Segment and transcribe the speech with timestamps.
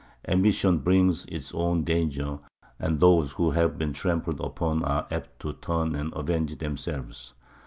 [0.27, 2.39] Ambition brings its own dangers,
[2.79, 7.35] and those who have been trampled upon are apt to turn and avenge themselves.